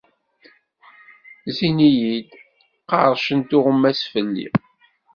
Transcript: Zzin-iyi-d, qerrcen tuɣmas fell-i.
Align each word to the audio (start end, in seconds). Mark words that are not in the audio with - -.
Zzin-iyi-d, 1.53 2.29
qerrcen 2.89 3.39
tuɣmas 3.49 4.01
fell-i. 4.13 4.47